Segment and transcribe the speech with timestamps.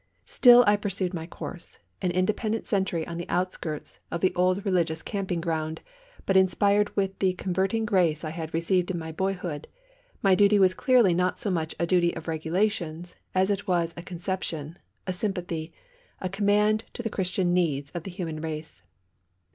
[0.25, 5.03] Still I pursued my course, an independent sentry on the outskirts of the old religious
[5.03, 5.79] camping ground,
[6.25, 9.67] but inspired with the converting grace I had received in my boyhood,
[10.23, 14.01] my duty was clearly not so much a duty of regulations as it was a
[14.01, 15.71] conception, a sympathy,
[16.19, 18.81] a command to the Christian needs of the human race.